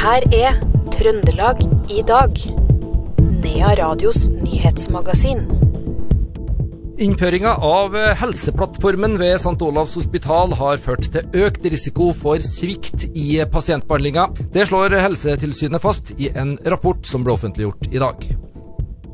[0.00, 0.54] her er
[0.94, 1.58] Trøndelag
[1.92, 2.38] i dag.
[3.20, 5.42] Nea Radios nyhetsmagasin.
[7.00, 9.58] Innføringa av Helseplattformen ved St.
[9.64, 14.30] Olavs hospital har ført til økt risiko for svikt i pasientbehandlinga.
[14.54, 18.24] Det slår Helsetilsynet fast i en rapport som ble offentliggjort i dag.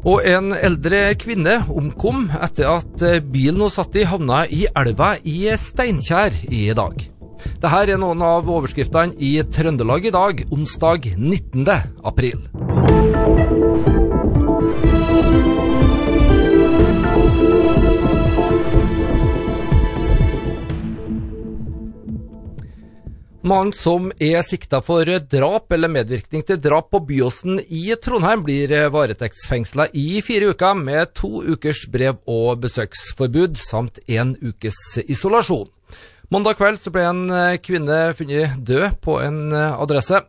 [0.07, 5.41] Og en eldre kvinne omkom etter at bilen hun satt i havna i elva i
[5.59, 7.09] Steinkjer i dag.
[7.56, 11.66] Dette er noen av overskriftene i Trøndelag i dag, onsdag 19.
[12.04, 12.42] april.
[23.46, 28.73] Mannen som er sikta for drap eller medvirkning til drap på Byåsen i Trondheim, blir
[28.90, 35.70] varetektsfengsla i fire uker med to ukers brev- og besøksforbud samt én ukes isolasjon.
[36.27, 37.21] Mandag kveld ble en
[37.62, 40.24] kvinne funnet død på en adresse.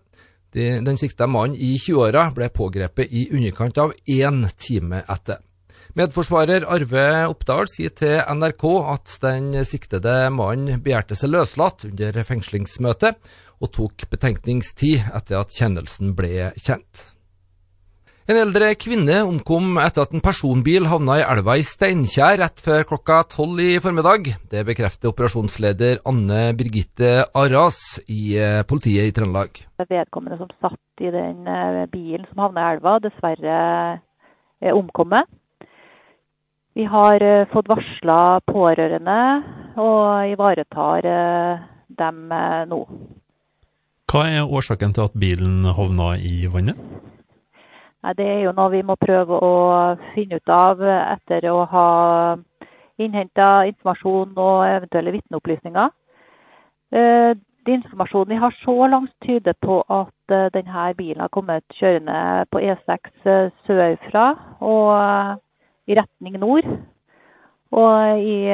[0.54, 5.42] Den sikta mannen i 20-åra ble pågrepet i underkant av én time etter.
[5.98, 13.18] Medforsvarer Arve Oppdal sier til NRK at den siktede mannen begjærte seg løslatt under fengslingsmøtet,
[13.58, 17.08] og tok betenkningstid etter at kjennelsen ble kjent.
[18.28, 22.84] En eldre kvinne omkom etter at en personbil havna i elva i Steinkjer rett før
[22.90, 24.28] klokka tolv i formiddag.
[24.52, 28.36] Det bekrefter operasjonsleder Anne Birgitte Aras i
[28.68, 29.62] politiet i Trøndelag.
[29.80, 31.48] Vedkommende som satt i den
[31.94, 33.62] bilen som havna i elva, dessverre
[34.60, 35.32] er omkommet.
[36.76, 37.24] Vi har
[37.56, 39.20] fått varsla pårørende
[39.80, 41.08] og ivaretar
[42.04, 42.22] dem
[42.76, 42.84] nå.
[44.12, 46.97] Hva er årsaken til at bilen havna i vannet?
[48.18, 49.54] Det er jo noe vi må prøve å
[50.14, 51.88] finne ut av etter å ha
[53.02, 55.90] innhenta informasjon og eventuelle vitneopplysninger.
[56.92, 62.62] Det informasjonen vi har så langt tyder på at denne bilen har kommet kjørende på
[62.64, 63.28] E6
[63.68, 64.28] sørfra
[64.62, 65.42] og
[65.90, 66.70] i retning nord.
[67.76, 68.48] Og i,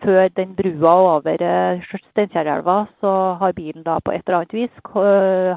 [0.00, 4.92] før den brua over Steinkjerelva, så har bilen da på et eller annet vis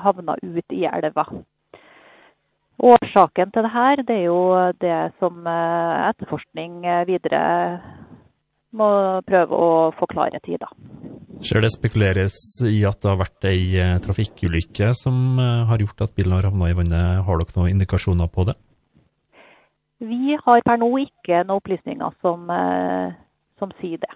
[0.03, 1.29] havna ut i elva.
[2.75, 4.39] Årsaken til det her, det er jo
[4.83, 7.41] det som etterforskning videre
[8.75, 8.89] må
[9.23, 10.67] prøve å få klarhet i, da.
[11.45, 12.35] Ser det spekuleres
[12.67, 16.75] i at det har vært ei trafikkulykke som har gjort at bilen har havna i
[16.75, 17.23] vannet.
[17.27, 18.57] Har dere noen indikasjoner på det?
[20.03, 22.51] Vi har per nå ikke noen opplysninger som,
[23.59, 24.11] som sier det.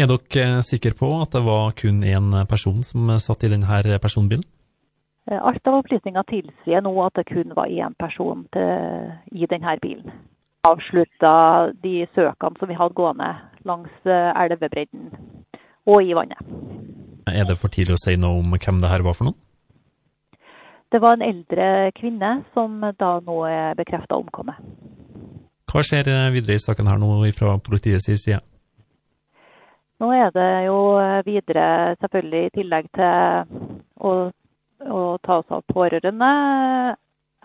[0.00, 4.44] Er dere sikre på at det var kun én person som satt i denne personbilen?
[5.28, 10.14] Alt av opplysninger tilsier nå at det kun var én person til, i denne bilen.
[10.66, 13.28] Avslutta de søkene som vi hadde gående
[13.68, 15.12] langs elvebredden
[15.86, 16.40] og i vannet.
[17.28, 19.38] Er det for tidlig å si noe om hvem det her var for noen?
[20.90, 24.58] Det var en eldre kvinne som da nå er bekrefta omkommet.
[25.70, 28.40] Hva skjer videre i saken her nå fra politiets side?
[30.00, 30.80] Nå er det jo
[31.26, 33.58] videre, selvfølgelig i tillegg til
[34.00, 34.12] å
[34.86, 36.30] å ta oss av pårørende,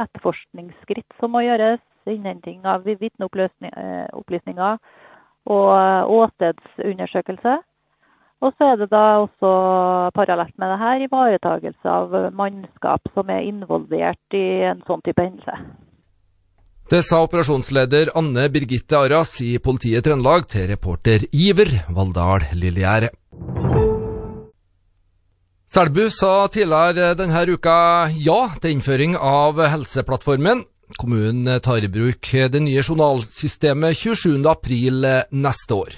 [0.01, 4.77] etterforskningsskritt som må gjøres, innhenting av vitneopplysninger
[5.55, 7.55] og åstedsundersøkelse.
[8.43, 9.51] Og så er det da også
[10.13, 15.55] parallelt med det her ivaretagelse av mannskap som er involvert i en sånn type hendelse.
[16.85, 23.09] Det sa operasjonsleder Anne Birgitte Aras i Politiet Trøndelag til reporter Iver Valldal Lillegjerde.
[25.75, 30.61] Selbu sa tidligere denne uka ja til innføring av Helseplattformen.
[30.95, 35.97] Kommunen tar i bruk det nye journalsystemet 27.4 neste år.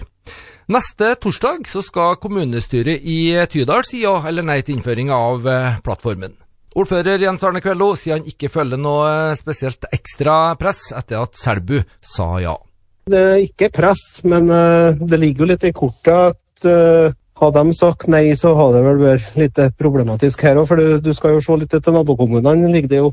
[0.73, 3.19] Neste torsdag skal kommunestyret i
[3.53, 5.45] Tydal si ja eller nei til innføring av
[5.85, 6.33] plattformen.
[6.73, 11.83] Ordfører Jens Arne Kvello sier han ikke følger noe spesielt ekstra press etter at Selbu
[12.01, 12.57] sa ja.
[13.05, 14.49] Det er ikke press, men
[15.05, 19.01] det ligger jo litt i kortet at hadde de sagt nei, så hadde det vel
[19.03, 20.69] vært litt problematisk her òg.
[20.69, 23.11] For du, du, skal jo se litt til nabokommunene, ligger det jo.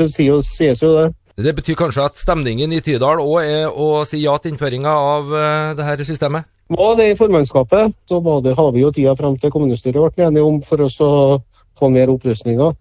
[0.00, 1.06] Det sies jo det.
[1.36, 5.34] Det betyr kanskje at stemningen i Tydal òg er å si ja til innføringa av
[5.76, 6.48] det her systemet?
[6.68, 10.46] Var det i formannskapet, så det, har vi jo tida frem til kommunestyret ble enige
[10.48, 11.38] om for oss å
[11.78, 12.72] få mer opplysninger.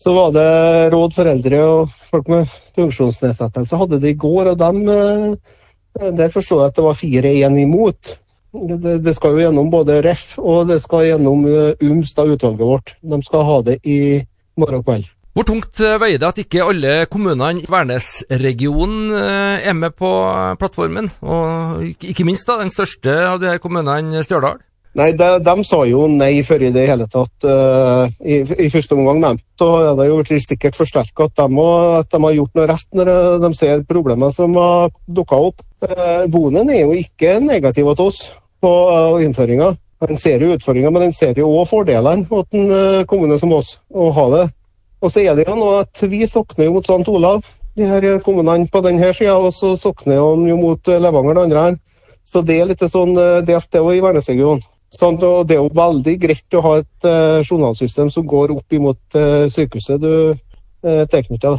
[0.00, 0.48] Så var det
[0.94, 4.80] råd foreldre og folk med funksjonsnedsettelse hadde det i går, og dem,
[6.00, 8.14] der forstår jeg at det var 4-1 imot.
[8.54, 11.42] Det, det, skal jo gjennom både REF og det skal gjennom
[11.82, 12.94] UMS, da, utvalget vårt.
[13.02, 13.98] De skal ha det i
[14.60, 15.08] morgen kveld.
[15.34, 20.10] Hvor tungt veier det at ikke alle kommunene i Værnes-regionen er med på
[20.60, 21.10] plattformen?
[21.26, 24.62] Og ikke minst da, den største av de her kommunene, Stjørdal?
[24.94, 28.94] Nei, de, de, sa jo nei før i det hele tatt uh, i, i, første
[28.94, 29.18] omgang.
[29.24, 29.40] Dem.
[29.58, 33.10] Så er det jo sikkert forsterka at, at, de har gjort noe rett når
[33.42, 35.66] de ser problemer som har dukka opp.
[35.82, 38.22] Uh, Bonen er jo ikke negativ til oss
[38.64, 39.74] på uh, innføringa.
[40.04, 43.54] Den ser jo utfordringa, men den ser jo òg fordelene til en uh, kommune som
[43.56, 44.44] oss å ha det.
[45.04, 47.04] Og så er det jo noe at vi sokner jo mot St.
[47.12, 47.44] Olav,
[47.76, 51.66] de her kommunene på denne sida, og så sokner de jo mot Levanger, den andre
[51.68, 51.80] her.
[52.24, 53.12] Så det er litt sånn
[53.44, 54.64] delt, det òg i Værnesregionen.
[54.94, 59.18] Sånn, det er jo veldig greit å ha et uh, journalsystem som går opp imot
[59.18, 60.36] uh, sykehuset du uh,
[60.84, 61.58] eh, tilknytter.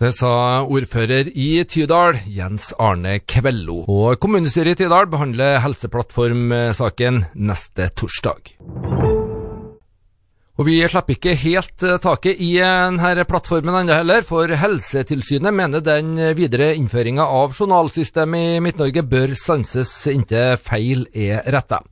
[0.00, 3.82] Det sa ordfører i Tydal, Jens Arne Kvello.
[3.84, 8.54] Og kommunestyret i Tydal behandler Helseplattform-saken neste torsdag.
[10.56, 16.16] Og vi slipper ikke helt taket i denne plattformen ennå heller, for Helsetilsynet mener den
[16.32, 21.84] videre innføringa av journalsystemet i Midt-Norge bør sanses inntil feil er retta.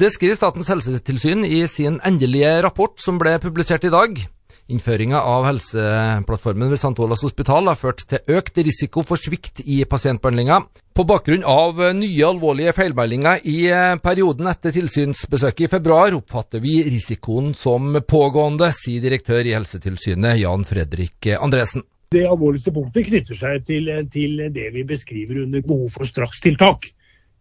[0.00, 4.22] Det skriver Statens helsetilsyn i sin endelige rapport som ble publisert i dag.
[4.70, 6.94] Innføringa av Helseplattformen ved St.
[7.02, 10.60] Olavs hospital har ført til økt risiko for svikt i pasientbehandlinga.
[10.94, 13.58] På bakgrunn av nye alvorlige feilmeldinger i
[14.04, 20.66] perioden etter tilsynsbesøket i februar, oppfatter vi risikoen som pågående, sier direktør i Helsetilsynet Jan
[20.68, 21.86] Fredrik Andresen.
[22.10, 26.90] Det alvorligste punktet knytter seg til, til det vi beskriver under behov for strakstiltak.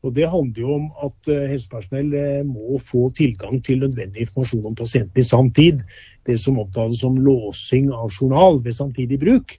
[0.04, 4.69] Og Det handler jo om at eh, helsepersonell eh, må få tilgang til nødvendig informasjon
[4.72, 5.81] om pasienten i sann tid.
[6.28, 9.57] Det som omtales som låsing av journal ved samtidig bruk.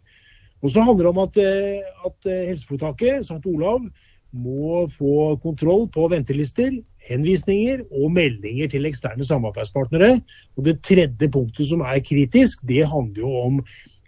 [0.62, 3.44] Og så handler det om at, eh, at helseforetaket, St.
[3.46, 3.84] Olav,
[4.32, 6.70] må få kontroll på ventelister,
[7.08, 10.20] henvisninger og meldinger til eksterne samarbeidspartnere.
[10.56, 13.60] Og Det tredje punktet som er kritisk, det handler jo om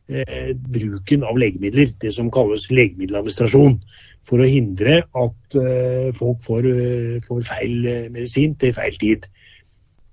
[0.08, 1.92] eh, bruken av legemidler.
[2.00, 3.80] Det som kalles legemiddeladministrasjon
[4.28, 9.26] for å hindre at uh, folk får, uh, får, feil eh, medisin til feil tid.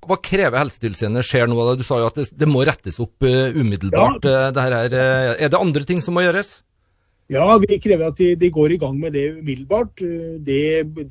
[0.10, 1.60] Hva krever Helsetilsynet skjer nå?
[1.78, 4.26] Du sa jo at det, det må rettes opp umiddelbart.
[4.26, 4.48] Ja.
[4.50, 6.56] Er, er, det andre ting som må gjøres?
[7.30, 10.02] Ja, vi krever at de, de går i gang med det umiddelbart.
[10.48, 10.62] Det,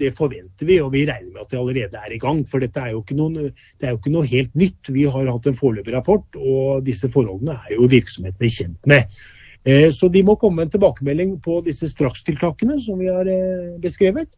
[0.01, 2.41] det, forventer vi, og vi regner med at de allerede er i gang.
[2.49, 4.91] For dette er jo ikke, noen, det er jo ikke noe helt nytt.
[4.97, 9.21] Vi har hatt en foreløpig rapport, og disse forholdene er jo virksomhetene kjent med.
[9.67, 13.79] Eh, så de må komme med en tilbakemelding på disse strakstiltakene som vi har eh,
[13.83, 14.31] beskrevet.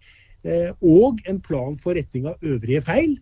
[0.44, 3.18] Eh, og en plan for retting av øvrige feil.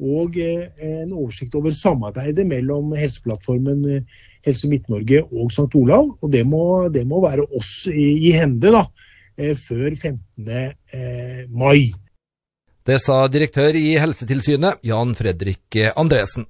[0.00, 3.82] Og en oversikt over samarbeidet mellom Helseplattformen
[4.46, 5.68] Helse Midt-Norge og St.
[5.76, 6.14] Olav.
[6.24, 8.86] Og det må, det må være oss i, i hende da,
[9.60, 10.48] før 15.
[11.52, 11.90] mai.
[12.88, 16.48] Det sa direktør i Helsetilsynet, Jan Fredrik Andresen.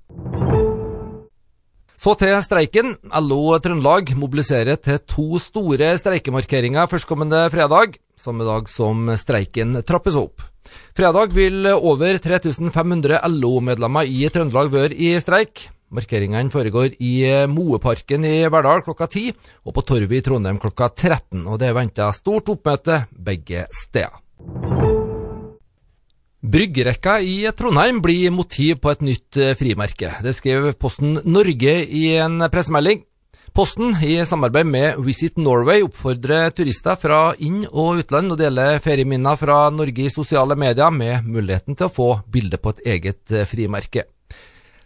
[2.00, 2.94] Så til streiken.
[3.12, 10.41] LO Trøndelag mobiliserer til to store streikemarkeringer førstkommende fredag, samme dag som streiken trappes opp.
[10.97, 15.67] Fredag vil over 3500 LO-medlemmer i Trøndelag være i streik.
[15.93, 17.12] Markeringene foregår i
[17.52, 19.37] Moeparken i Verdal klokka 10,
[19.69, 21.44] og på Torvet i Trondheim klokka 13.
[21.44, 24.17] og Det er venta stort oppmøte begge steder.
[26.41, 30.15] Bryggerekka i Trondheim blir motiv på et nytt eh, frimerke.
[30.25, 33.03] Det skrev Posten Norge i en pressemelding.
[33.53, 39.37] Posten, i samarbeid med Visit Norway, oppfordrer turister fra inn- og utland å dele ferieminner
[39.37, 43.45] fra Norge i sosiale medier, med muligheten til å få bilde på et eget eh,
[43.45, 44.07] frimerke.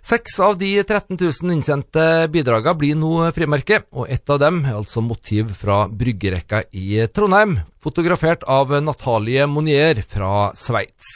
[0.05, 4.75] Seks av de 13 000 innsendte bidragene blir nå frimerke, og ett av dem er
[4.81, 11.15] altså motiv fra bryggerekka i Trondheim, fotografert av Natalie Monier fra Sveits.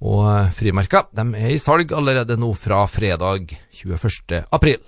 [0.00, 4.46] Og eh, frimerka de er i salg allerede nå fra fredag 21.
[4.48, 4.80] april.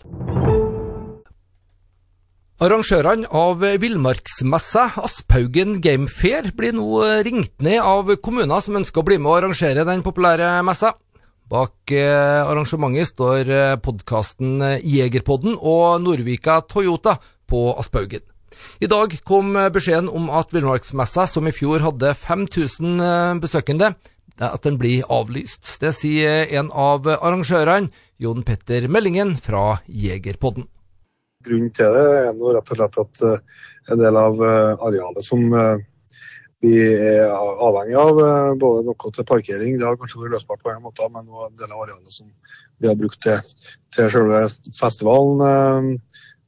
[2.63, 9.19] Arrangørene av villmarksmessa Asphaugen Gamefair blir nå ringt ned av kommuner som ønsker å bli
[9.19, 10.95] med og arrangere den populære messa.
[11.53, 17.19] Bak eh, arrangementet står eh, podkasten Jegerpodden og Nordvika Toyota
[17.51, 18.25] på Asphaugen.
[18.81, 23.91] I dag kom beskjeden om at villmarksmessa, som i fjor hadde 5000 besøkende,
[24.41, 25.77] at den blir avlyst.
[25.83, 30.69] Det sier en av arrangørene, Jon Petter Meldingen fra Jegerpodden.
[31.43, 33.41] Grunnen til det er nå rett og slett at eh,
[33.91, 35.83] en del av eh, arealet som eh,
[36.63, 38.21] vi er avhengig av,
[38.63, 41.73] både noe til parkering, det har kanskje vært løsbart på en måte, men en del
[41.75, 42.29] av arealet som
[42.79, 43.41] vi har brukt til,
[43.91, 44.45] til selve
[44.79, 45.97] festivalen,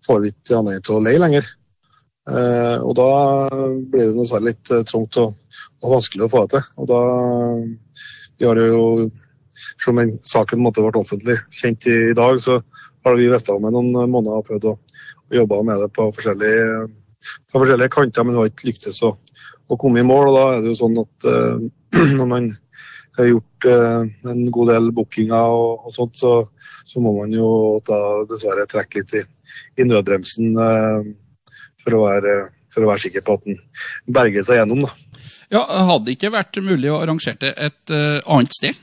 [0.06, 1.50] får vi ikke anledning til å leie lenger.
[2.24, 3.08] Og da
[3.52, 5.34] blir det dessverre litt trangt og,
[5.84, 6.68] og vanskelig å få det til.
[6.80, 7.00] Og da
[8.38, 9.10] vi har jo,
[9.78, 12.58] Selv om saken måtte ble offentlig kjent i, i dag, så
[13.04, 14.74] har vi visst om noen måneder og prøvd å,
[15.30, 16.88] å jobbe med det på forskjellige,
[17.52, 20.32] på forskjellige kanter, men vi har ikke lyktes å, å, komme i mål.
[20.32, 21.66] og Da er det jo sånn at uh,
[22.18, 22.50] når man
[23.14, 26.32] har gjort eh, en god del bookinger og, og sånt, så,
[26.82, 29.22] så, må man jo da dessverre trekke litt i,
[29.78, 31.12] i nødbremsen eh,
[31.84, 32.34] for, å være,
[32.72, 33.60] for, å være, sikker på at den
[34.16, 34.86] berger seg gjennom.
[34.86, 35.22] Da.
[35.54, 38.80] Ja, Hadde det ikke vært mulig å arrangere det et uh, annet sted?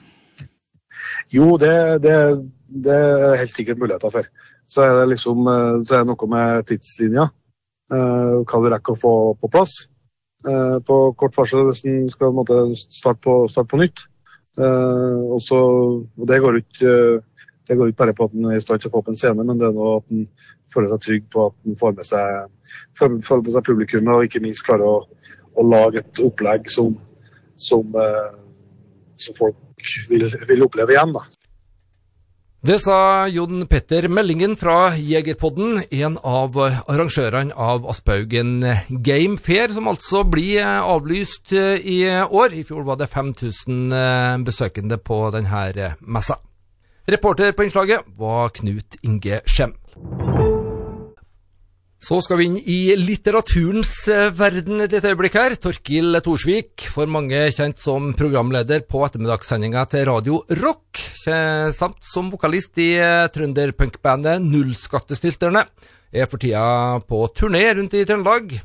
[1.31, 2.15] Jo, det, det,
[2.67, 4.29] det, er helt sikkert muligheter for.
[4.67, 7.27] Så er det liksom så er det noe med tidslinja.
[7.91, 9.81] Uh, hva du rekker å få på plass.
[10.47, 14.05] Uh, på kort varsel hvis en skal måte, starte, på, starte på nytt.
[14.59, 15.59] Uh, og, så,
[16.01, 16.93] og det går ikke
[17.71, 19.17] det går ikke bare på at han er i stand til å få opp en
[19.19, 20.25] scene, men det er noe at han
[20.73, 24.65] føler seg trygg på at han får med seg, får seg publikummet, og ikke minst
[24.67, 24.97] klarer å,
[25.55, 26.97] å lage et opplegg som,
[27.55, 28.35] som, uh,
[29.15, 31.15] som folk vil, vil, oppleve igjen.
[31.15, 31.23] Da.
[32.67, 32.99] Det sa
[33.31, 38.59] Jon Petter Meldingen fra Jegerpodden, en av arrangørene av Aspaugen
[38.99, 42.51] Game Fair, som altså blir avlyst i år.
[42.51, 46.41] I fjor var det 5000 besøkende på denne messa.
[47.09, 49.73] Reporter på innslaget var Knut Inge Skjem.
[52.01, 55.55] Så skal vi inn i litteraturens eh, verden et lite øyeblikk her.
[55.61, 62.77] Torkil Thorsvik, for mange kjent som programleder på ettermiddagssendinga til Radio Rock, samt som vokalist
[62.81, 65.65] i eh, trønderpunkbandet Nullskattesnylterne,
[66.13, 68.57] er for tida på turné rundt i Trøndelag.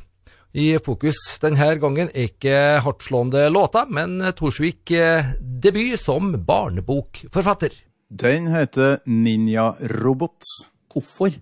[0.56, 7.76] I fokus denne gangen er ikke hardtslående låter, men Thorsvik eh, debut som barnebokforfatter.
[8.06, 9.72] Den heter Ninja
[10.04, 10.46] Robot.
[10.92, 11.32] Hvorfor?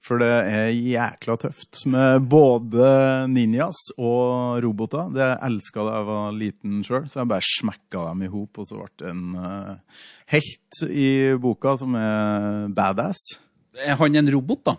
[0.00, 2.86] For det er jækla tøft med både
[3.28, 5.10] ninjas og roboter.
[5.12, 8.62] Det elska da jeg var liten sjøl, så jeg bare smekka dem i hop.
[8.62, 11.08] Og så ble det en uh, helt i
[11.40, 13.38] boka som er badass.
[13.76, 14.78] Er han en robot, da?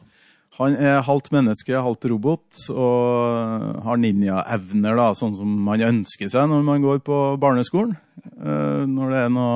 [0.57, 6.65] Han er halvt menneske, halvt robot, og har ninjaevner, sånn som man ønsker seg når
[6.65, 7.93] man går på barneskolen.
[8.41, 9.53] Uh, når det er noe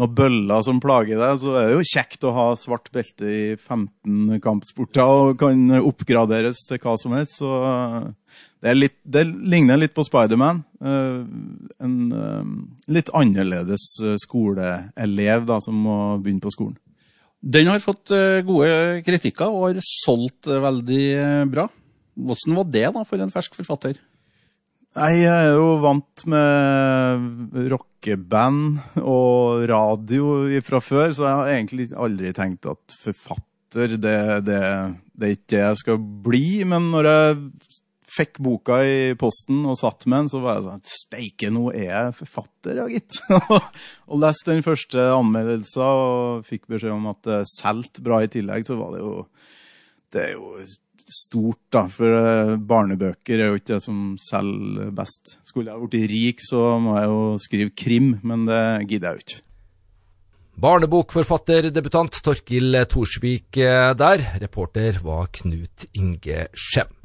[0.00, 3.42] noen bøller som plager deg, så er det jo kjekt å ha svart belte i
[3.54, 7.38] 15 kampsporter og kan oppgraderes til hva som helst.
[7.40, 7.50] Så
[8.64, 10.62] det, litt, det ligner litt på Spiderman.
[10.80, 11.24] Uh,
[11.84, 12.52] en uh,
[12.92, 13.90] litt annerledes
[14.24, 16.78] skoleelev da, som må begynne på skolen.
[17.40, 18.12] Den har fått
[18.44, 21.04] gode kritikker og har solgt veldig
[21.48, 21.64] bra.
[22.20, 23.96] Hvordan var det da for en fersk forfatter?
[24.98, 27.54] Nei, jeg er jo vant med
[28.00, 34.62] rockeband og radio fra før, så jeg har egentlig aldri tenkt at forfatter, det, det,
[35.14, 36.64] det er ikke det jeg skal bli.
[36.64, 37.36] Men når jeg
[38.10, 41.86] fikk boka i posten og satt med den, så var jeg sånn Steike, nå er
[41.90, 43.20] jeg forfatter, ja, gitt.
[44.10, 48.66] og leste den første anmeldelsen og fikk beskjed om at det solgte bra i tillegg,
[48.66, 49.14] så var det jo
[50.10, 50.56] Det er jo
[51.14, 51.84] stort, da.
[51.90, 55.36] For eh, barnebøker er jo ikke det som selger best.
[55.46, 59.26] Skulle jeg blitt rik, så må jeg jo skrive krim, men det gidder jeg jo
[59.26, 59.42] ikke.
[60.60, 64.26] Barnebokforfatterdebutant Torkil Thorsvik eh, der.
[64.42, 66.99] Reporter var Knut Inge Skjem.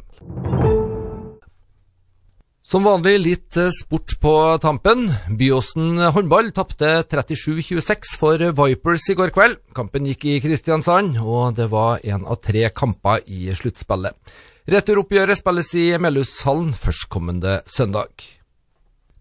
[2.66, 5.04] Som vanlig litt eh, sport på tampen.
[5.38, 9.60] Byåsen håndball tapte 37-26 for Vipers i går kveld.
[9.78, 14.18] Kampen gikk i Kristiansand, og det var én av tre kamper i sluttspillet.
[14.66, 18.26] Returoppgjøret spilles i Melhushallen førstkommende søndag.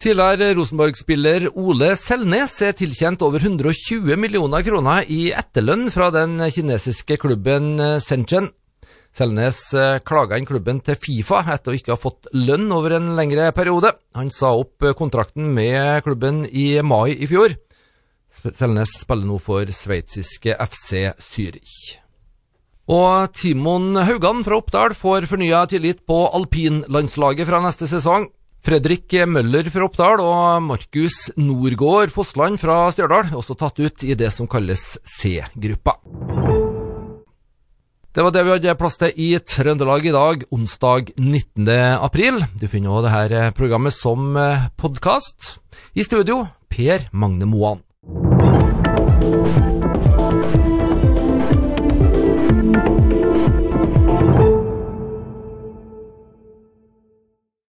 [0.00, 7.20] Tidligere Rosenborg-spiller Ole Selnes er tilkjent over 120 millioner kroner i etterlønn fra den kinesiske
[7.20, 8.54] klubben Shenzhen.
[9.14, 13.12] Selnes eh, klaga inn klubben til Fifa etter å ikke ha fått lønn over en
[13.14, 13.92] lengre periode.
[14.18, 17.54] Han sa opp eh, kontrakten med klubben i mai i fjor.
[18.34, 22.00] Selnes spiller nå for sveitsiske FC Zürich.
[22.90, 28.26] Og Timon Haugan fra Oppdal får fornya tillit på alpinlandslaget fra neste sesong.
[28.64, 34.16] Fredrik Møller fra Oppdal og Markus Norgård Fossland fra Stjørdal er også tatt ut i
[34.18, 36.00] det som kalles C-gruppa.
[38.14, 41.66] Det var det vi hadde plass til i Trøndelag i dag, onsdag 19.
[41.98, 42.36] april.
[42.60, 45.56] Du finner også dette programmet som eh, podkast.
[45.98, 47.82] I studio, Per Magne Moan.